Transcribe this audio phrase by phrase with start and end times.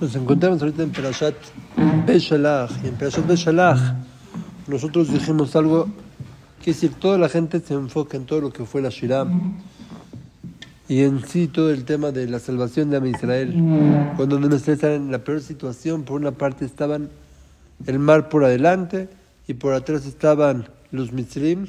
[0.00, 1.34] Nos encontramos ahorita en Perashat
[2.06, 2.70] Beshalach.
[2.84, 3.78] Y en Perashat Beshalach
[4.66, 5.88] nosotros dijimos algo
[6.62, 9.54] que es decir, toda la gente se enfoca en todo lo que fue la Shiram
[10.88, 13.54] y en sí todo el tema de la salvación de Israel.
[14.16, 17.08] Cuando no estaban en la peor situación, por una parte estaban
[17.86, 19.08] el mar por adelante
[19.46, 21.66] y por atrás estaban los Mitzrim.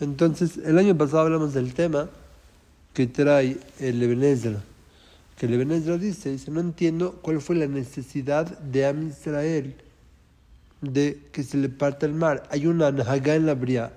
[0.00, 2.08] Entonces, el año pasado hablamos del tema
[2.92, 4.58] que trae el Ebenezer
[5.42, 9.74] que el Ebenezer dice, dice, no entiendo cuál fue la necesidad de Am Israel
[10.80, 12.44] de que se le parta el mar.
[12.52, 13.92] Hay una Nahagá en la Bria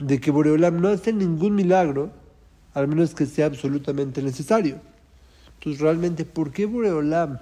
[0.00, 2.10] de que Boreolam no hace ningún milagro,
[2.74, 4.80] al menos que sea absolutamente necesario.
[5.54, 7.38] Entonces, realmente, ¿por qué Boreolam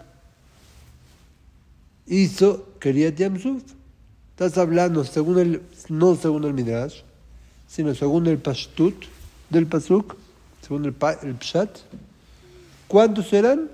[2.04, 3.62] hizo Keriat Yamsuf?
[4.32, 7.00] Estás hablando según el, no según el Midrash,
[7.66, 9.06] sino según el Pashtut
[9.48, 10.14] del Pasuk,
[10.60, 11.70] según el, el Pshat.
[12.88, 13.70] ¿Cuántos eran?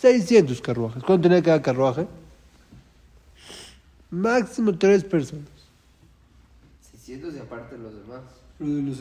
[0.00, 1.02] 600 carruajes.
[1.02, 2.06] ¿Cuánto tenía cada carruaje?
[4.10, 5.48] Máximo tres personas.
[6.92, 8.20] 600 y aparte los demás.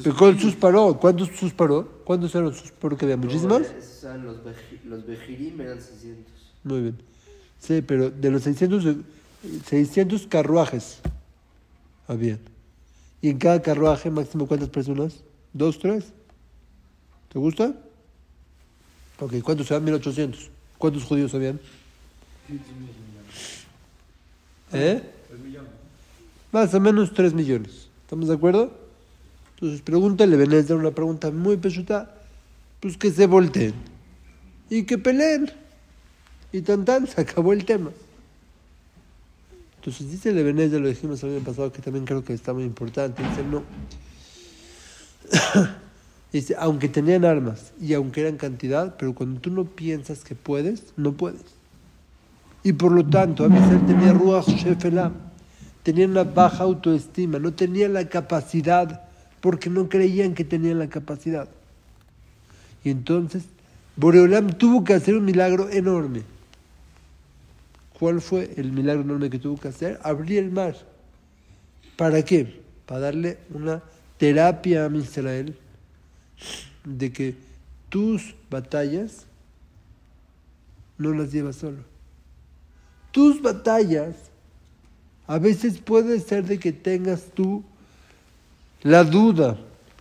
[0.04, 0.98] ¿Pero cuál susparó?
[1.00, 1.88] ¿Cuántos susparó?
[2.06, 2.96] ¿Cuántos eran susparó?
[2.98, 3.62] ¿Que había muchísimas?
[3.62, 6.26] No, esos eran los, beji- los Bejirim eran 600.
[6.64, 6.98] Muy bien.
[7.60, 8.96] Sí, pero de los 600, eh,
[9.66, 11.00] 600 carruajes
[12.08, 12.38] había.
[13.22, 15.24] Y en cada carruaje máximo cuántas personas?
[15.54, 16.14] ¿Dos, tres?
[17.34, 17.74] ¿Te gusta?
[19.20, 19.84] Ok, ¿cuántos eran?
[19.84, 20.50] 1800.
[20.78, 21.60] ¿Cuántos judíos habían?
[24.72, 25.02] ¿Eh?
[26.52, 27.90] Más o menos 3 millones.
[28.04, 28.72] ¿Estamos de acuerdo?
[29.56, 32.14] Entonces, pregúntale, Benézer, una pregunta muy pechuta.
[32.80, 33.74] Pues que se volteen
[34.70, 35.52] y que peleen.
[36.52, 37.92] Y tan tan, se acabó el tema.
[39.78, 42.64] Entonces dice el Ebenezer, lo dijimos el año pasado, que también creo que está muy
[42.64, 43.24] importante.
[43.24, 43.64] Dice, no.
[46.32, 50.94] dice, aunque tenían armas y aunque eran cantidad, pero cuando tú no piensas que puedes,
[50.98, 51.42] no puedes.
[52.64, 55.12] Y por lo tanto, Abisel tenía Ruach Shefelah,
[55.84, 59.04] tenía una baja autoestima, no tenía la capacidad,
[59.40, 61.48] porque no creían que tenían la capacidad.
[62.84, 63.44] Y entonces,
[63.96, 66.24] Boreolam tuvo que hacer un milagro enorme.
[67.98, 70.00] ¿Cuál fue el milagro enorme que tuvo que hacer?
[70.04, 70.76] Abrir el mar.
[71.96, 72.62] ¿Para qué?
[72.86, 73.82] Para darle una
[74.18, 75.58] terapia a Israel
[76.84, 77.36] de que
[77.90, 79.26] tus batallas
[80.98, 81.80] no las llevas solo.
[83.12, 84.16] Tus batallas
[85.28, 87.64] a veces puede ser de que tengas tú
[88.84, 89.58] la duda,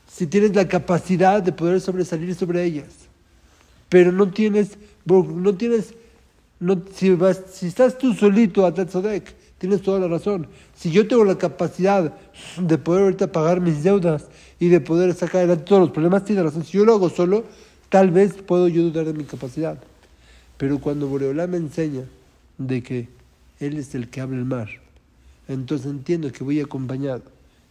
[0.06, 2.86] si tienes la capacidad de poder sobresalir sobre ellas,
[3.88, 5.94] pero no tienes, no tienes,
[6.60, 8.72] no, si, vas, si estás tú solito a
[9.58, 10.46] tienes toda la razón.
[10.74, 12.14] Si yo tengo la capacidad
[12.58, 14.26] de poder ahorita pagar mis deudas
[14.58, 16.64] y de poder sacar adelante todos los problemas, tienes razón.
[16.64, 17.44] Si yo lo hago solo,
[17.88, 19.78] tal vez puedo yo dudar de mi capacidad.
[20.56, 22.04] Pero cuando Boreolá me enseña
[22.58, 23.08] de que
[23.60, 24.68] Él es el que abre el mar,
[25.48, 27.22] entonces entiendo que voy acompañado.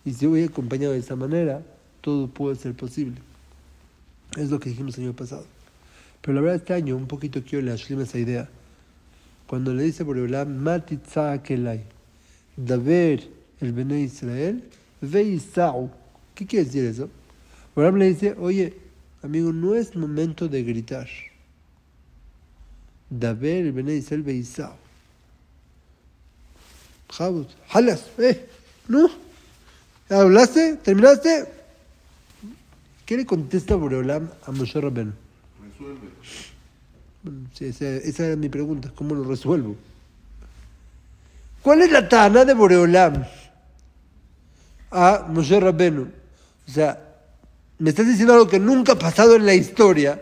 [0.04, 1.64] Y si voy acompañado de esa manera,
[2.02, 3.18] todo puede ser posible.
[4.38, 5.46] Es lo que dijimos el año pasado.
[6.22, 8.50] Pero la verdad este año un poquito quiero leer esa idea.
[9.48, 11.84] Cuando le dice Boreolam, Matitza Kelai,
[12.58, 13.28] Daver
[13.62, 14.64] el Bene Israel,
[15.02, 15.92] Ve Isau.
[16.34, 17.10] ¿Qué quiere decir eso?
[17.76, 18.74] Boreolam le dice, oye,
[19.22, 21.08] amigo, no es momento de gritar.
[23.10, 24.74] Daver el Bene Israel, Ve Isau.
[27.10, 28.48] Jabut, jalas, eh,
[28.88, 29.10] no.
[30.10, 30.78] ¿Hablaste?
[30.78, 31.46] ¿Terminaste?
[33.06, 35.14] ¿Qué le contesta Boreolam a Moshe Rabbeinu?
[35.62, 36.55] Resuelve.
[37.60, 39.76] Esa, era mi pregunta, ¿cómo lo resuelvo?
[41.62, 43.26] ¿Cuál es la tana de Boreolam
[44.92, 46.08] a Moshe Rabbeinu?
[46.68, 47.00] O sea,
[47.80, 50.22] me estás diciendo algo que nunca ha pasado en la historia,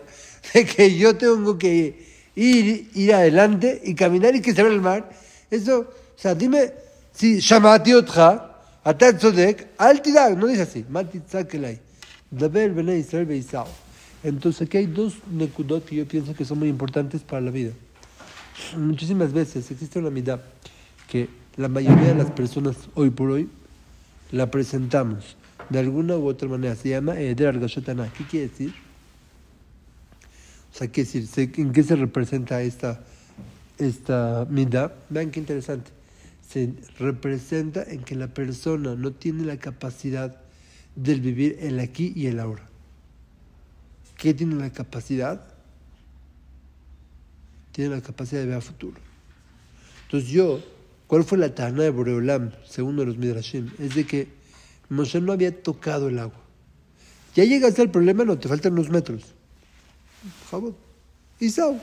[0.52, 4.80] de que yo tengo que ir, ir adelante y caminar y que se abra el
[4.80, 5.10] mar.
[5.50, 6.72] Eso, o sea, dime,
[7.12, 8.50] si Shamati otja,
[8.82, 11.22] Atat Tzodek, al tirar, no dice así, Mati
[12.30, 13.42] Daber Bene Israel.
[14.24, 17.72] Entonces aquí hay dos nekudot que yo pienso que son muy importantes para la vida.
[18.76, 20.40] Muchísimas veces existe una mitad
[21.08, 23.48] que la mayoría de las personas hoy por hoy
[24.32, 25.36] la presentamos
[25.68, 26.74] de alguna u otra manera.
[26.74, 28.10] Se llama Eder Argashotana.
[28.16, 28.74] ¿Qué quiere decir?
[30.72, 31.28] O sea, ¿qué decir?
[31.58, 33.04] ¿En qué se representa esta,
[33.78, 34.94] esta midá?
[35.10, 35.90] Vean qué interesante.
[36.48, 40.40] Se representa en que la persona no tiene la capacidad
[40.96, 42.73] del vivir el aquí y el ahora.
[44.24, 45.38] ¿Qué tiene la capacidad?
[47.72, 48.96] Tiene la capacidad de ver a futuro.
[50.06, 50.60] Entonces yo,
[51.06, 53.70] ¿cuál fue la tana de Boreolam, según los Midrashim?
[53.78, 54.28] Es de que
[54.88, 56.40] Moshe no había tocado el agua.
[57.34, 59.34] Ya llegaste al problema, no, te faltan unos metros.
[60.50, 60.74] Jabot.
[61.38, 61.78] Isau.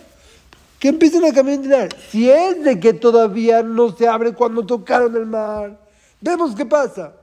[0.79, 1.95] Que empiecen a caminar.
[2.09, 5.79] Si es de que todavía no se abre cuando tocaron el mar,
[6.19, 7.13] vemos qué pasa.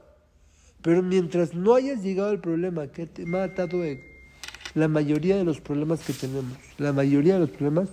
[0.81, 4.18] Pero mientras no hayas llegado al problema que te mata Doeg,
[4.75, 7.89] la mayoría de los problemas que tenemos, la mayoría de los problemas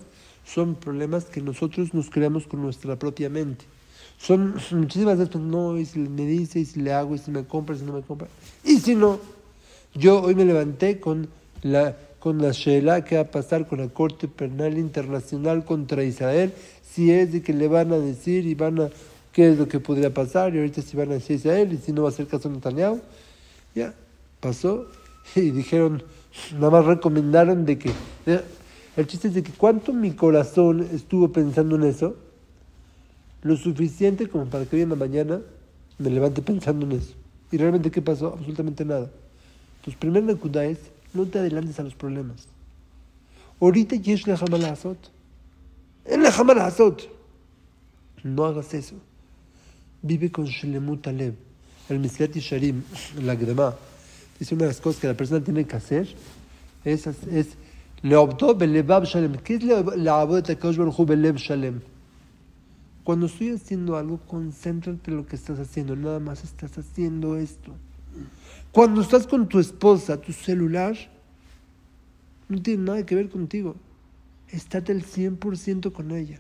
[0.46, 3.66] son problemas que nosotros nos creamos con nuestra propia mente.
[4.18, 7.44] Son muchísimas veces, no, y si me dice, y si le hago, y si me
[7.44, 8.28] compra, y si no me compra.
[8.64, 9.20] Y si no,
[9.94, 11.28] yo hoy me levanté con
[11.64, 16.54] la, con la Sheila que va a pasar con la Corte Penal Internacional contra Israel,
[16.90, 18.90] si es de que le van a decir y van a
[19.34, 21.92] qué es lo que podría pasar, y ahorita si van a decir Israel, y si
[21.92, 23.02] no va a hacer caso Netanyahu.
[23.74, 23.94] Ya,
[24.40, 24.88] pasó,
[25.36, 26.04] y dijeron,
[26.54, 27.92] nada más recomendaron de que,
[28.96, 32.16] el chiste es de que cuánto mi corazón estuvo pensando en eso,
[33.42, 35.42] lo suficiente como para que hoy en la mañana
[35.98, 37.14] me levante pensando en eso.
[37.52, 38.34] Y realmente, ¿qué pasó?
[38.34, 39.10] Absolutamente nada.
[39.78, 40.80] Entonces, primer Nekuda es,
[41.14, 42.48] no te adelantes a los problemas.
[43.62, 45.12] Ahorita yesh le azot.
[46.06, 47.10] En la azot.
[48.24, 48.96] No hagas eso.
[50.02, 51.36] Vive con Shlemut Alev.
[51.88, 52.82] El Mislat Sharim,
[53.22, 53.76] la Gdema,
[54.40, 56.08] dice una de las cosas que la persona tiene que hacer
[56.84, 57.58] es, es.
[59.44, 59.62] ¿Qué es
[61.38, 61.82] Shalem?
[63.04, 65.96] Cuando estoy haciendo algo, concéntrate en lo que estás haciendo.
[65.96, 67.72] Nada más estás haciendo esto.
[68.72, 70.96] Cuando estás con tu esposa, tu celular
[72.50, 73.76] no tiene nada que ver contigo.
[74.50, 76.40] Estate el 100% con ella.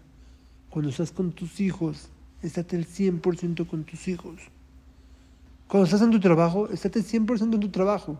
[0.69, 2.09] Cuando estás con tus hijos,
[2.41, 4.35] estate el 100% con tus hijos.
[5.67, 8.19] Cuando estás en tu trabajo, estate 100% en tu trabajo.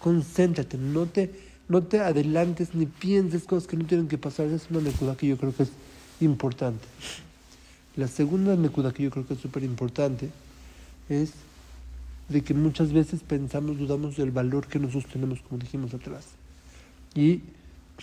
[0.00, 1.32] Concéntrate, no te,
[1.68, 4.46] no te adelantes ni pienses cosas que no tienen que pasar.
[4.46, 5.70] Esa es una lectura que yo creo que es
[6.20, 6.84] importante.
[7.96, 10.30] La segunda nekuda que yo creo que es súper importante
[11.08, 11.32] es
[12.28, 16.26] de que muchas veces pensamos, dudamos del valor que nosotros tenemos, como dijimos atrás.
[17.14, 17.42] Y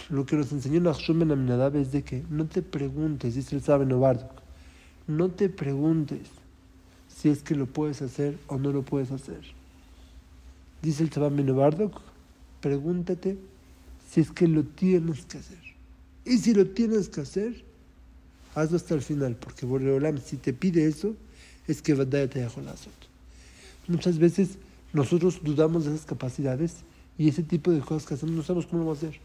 [0.09, 3.85] lo que nos enseñó Nachshon Ben es de que no te preguntes, dice el Sabe
[3.85, 4.31] Novardok,
[5.07, 6.21] no te preguntes
[7.15, 9.41] si es que lo puedes hacer o no lo puedes hacer.
[10.81, 12.01] Dice el Sabe Novardok,
[12.59, 13.37] pregúntate
[14.09, 15.59] si es que lo tienes que hacer.
[16.25, 17.63] Y si lo tienes que hacer,
[18.55, 21.15] hazlo hasta el final, porque Boreolam, si te pide eso,
[21.67, 22.61] es que te dejó
[23.87, 24.57] Muchas veces
[24.91, 26.77] nosotros dudamos de esas capacidades
[27.17, 29.19] y ese tipo de cosas que hacemos no sabemos cómo vamos a hacer.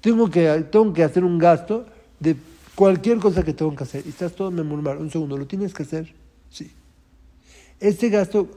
[0.00, 1.86] Tengo que, tengo que hacer un gasto
[2.20, 2.36] de
[2.74, 4.96] cualquier cosa que tengo que hacer y estás todo me murmur.
[4.96, 6.12] Un segundo, ¿lo tienes que hacer?
[6.50, 6.70] Sí.
[7.84, 8.48] Ese gasto,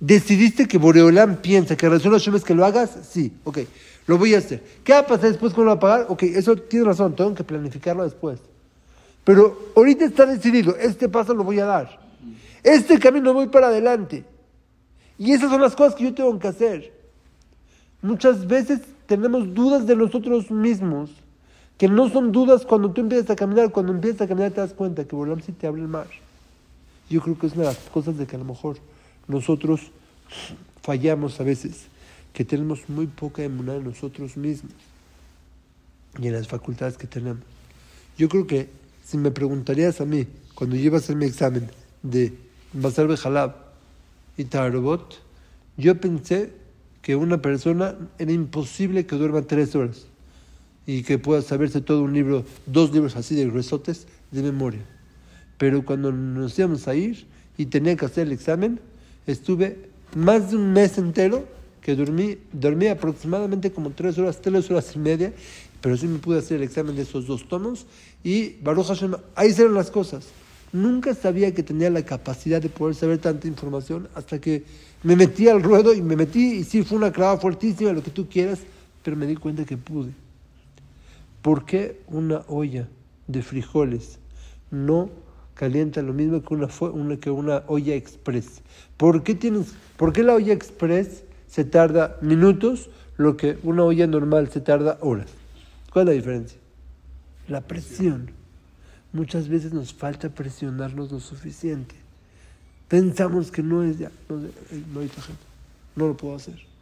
[0.00, 2.90] ¿decidiste que Boreolam piensa que razón es que lo hagas?
[3.08, 3.58] Sí, ok,
[4.08, 4.60] lo voy a hacer.
[4.82, 5.54] ¿Qué va a pasar después?
[5.54, 6.06] ¿Cómo lo va a pagar?
[6.08, 8.40] Ok, eso tiene razón, tengo que planificarlo después.
[9.22, 12.00] Pero ahorita está decidido, este paso lo voy a dar.
[12.64, 14.24] Este camino voy para adelante.
[15.16, 16.92] Y esas son las cosas que yo tengo que hacer.
[18.00, 21.10] Muchas veces tenemos dudas de nosotros mismos,
[21.78, 24.72] que no son dudas cuando tú empiezas a caminar, cuando empiezas a caminar te das
[24.72, 26.08] cuenta que Bolam si te abre el mar.
[27.10, 28.78] Yo creo que es una de las cosas de que a lo mejor
[29.28, 29.80] nosotros
[30.82, 31.86] fallamos a veces,
[32.32, 34.72] que tenemos muy poca emuná en nosotros mismos
[36.18, 37.42] y en las facultades que tenemos.
[38.18, 38.68] Yo creo que
[39.04, 41.70] si me preguntarías a mí, cuando yo iba a hacer mi examen
[42.02, 42.34] de
[42.72, 43.54] Basar Bejalab
[44.36, 45.20] y Tarobot,
[45.76, 46.52] yo pensé
[47.00, 50.06] que una persona era imposible que duerma tres horas
[50.86, 54.82] y que pueda saberse todo un libro, dos libros así de gruesotes de memoria.
[55.62, 57.24] Pero cuando nos íbamos a ir
[57.56, 58.80] y tenía que hacer el examen,
[59.28, 61.46] estuve más de un mes entero
[61.80, 65.32] que dormí, dormí aproximadamente como tres horas, tres horas y media,
[65.80, 67.86] pero sí me pude hacer el examen de esos dos tomos
[68.24, 70.26] y Baruch Hashem, ahí eran las cosas.
[70.72, 74.64] Nunca sabía que tenía la capacidad de poder saber tanta información hasta que
[75.04, 78.10] me metí al ruedo y me metí y sí fue una clava fuertísima, lo que
[78.10, 78.58] tú quieras,
[79.04, 80.10] pero me di cuenta que pude.
[81.40, 82.88] ¿Por qué una olla
[83.28, 84.18] de frijoles
[84.68, 85.22] no
[85.54, 88.62] calienta lo mismo que una, una, que una olla express?
[88.96, 94.06] ¿Por qué, tienes, ¿Por qué la olla express se tarda minutos, lo que una olla
[94.06, 95.28] normal se tarda horas?
[95.92, 96.58] ¿Cuál es la diferencia?
[97.48, 98.30] La presión.
[99.12, 101.94] Muchas veces nos falta presionarnos lo suficiente.
[102.88, 105.10] Pensamos que no es ya, no, no hay
[105.96, 106.72] no lo puedo hacer.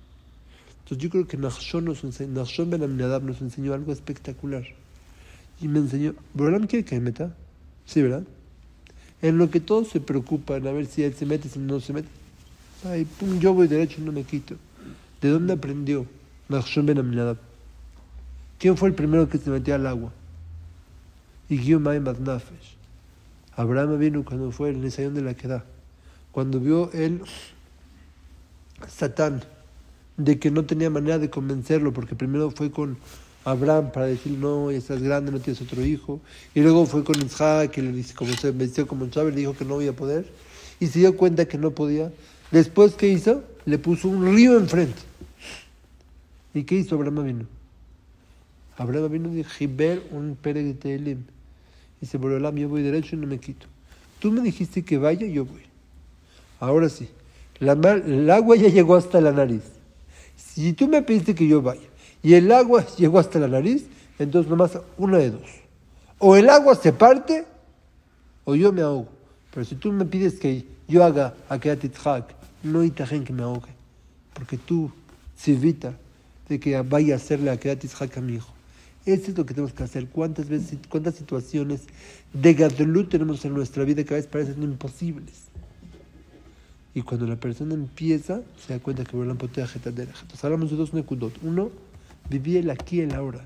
[0.84, 4.64] Entonces yo creo que Nachshon, nos enseñó, Ben Aminadab nos enseñó algo espectacular.
[5.60, 7.34] Y me enseñó, ¿Borolam quiere que me meta?
[7.84, 8.24] Sí, ¿verdad?
[9.22, 11.92] En lo que todos se preocupan, a ver si él se mete, si no se
[11.92, 12.08] mete.
[12.84, 14.56] Ay, pum, yo voy derecho y no me quito.
[15.20, 16.06] ¿De dónde aprendió
[16.48, 17.36] Nachshon Ben Aminadab?
[18.58, 20.12] ¿Quién fue el primero que se metió al agua?
[21.50, 22.00] y Guiomai.
[23.56, 25.64] Abraham vino cuando fue el ensayón de la queda,
[26.30, 27.20] cuando vio el
[28.88, 29.42] Satán
[30.16, 32.96] de que no tenía manera de convencerlo, porque primero fue con
[33.44, 36.20] Abraham para decir, no, ya estás grande, no tienes otro hijo.
[36.54, 39.54] Y luego fue con Isaac, que le dice, como se venció como un le dijo
[39.54, 40.26] que no iba a poder.
[40.78, 42.12] Y se dio cuenta que no podía.
[42.50, 43.42] Después, ¿qué hizo?
[43.64, 45.00] Le puso un río enfrente.
[46.52, 47.46] ¿Y qué hizo Abraham vino?
[48.76, 51.18] Abraham vino dijo, Jiber un pere de.
[52.02, 53.66] Y se volvió yo voy derecho y no me quito.
[54.18, 55.62] Tú me dijiste que vaya, yo voy.
[56.58, 57.08] Ahora sí,
[57.58, 59.62] la el agua ya llegó hasta la nariz.
[60.36, 61.89] Si tú me pediste que yo vaya
[62.22, 63.86] y el agua llegó hasta la nariz,
[64.18, 65.48] entonces nomás una de dos.
[66.18, 67.46] O el agua se parte
[68.44, 69.08] o yo me ahogo.
[69.52, 73.70] Pero si tú me pides que yo haga Akeat Itzhak, no hay que me ahogue.
[74.34, 74.90] Porque tú,
[75.46, 75.94] evita
[76.48, 78.52] de que vaya a hacerle Akeat Itzhak a mi hijo.
[79.06, 80.08] Eso es lo que tenemos que hacer.
[80.08, 81.82] ¿Cuántas veces, cuántas situaciones
[82.32, 85.48] de gadlut tenemos en nuestra vida que a veces parecen imposibles?
[86.94, 89.66] Y cuando la persona empieza, se da cuenta que Borelam potea.
[89.74, 91.32] Entonces hablamos de dos nekudot.
[91.42, 91.70] Uno,
[92.30, 93.44] vivir aquí y el ahora.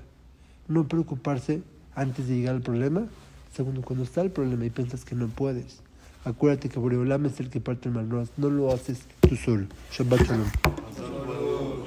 [0.67, 1.61] No preocuparse
[1.95, 3.07] antes de llegar al problema.
[3.53, 5.81] Segundo, cuando está el problema y piensas que no puedes.
[6.23, 8.07] Acuérdate que Boreolam es el que parte el mal.
[8.07, 9.65] No, no lo haces tú solo.
[9.91, 11.44] Shabbat shalom.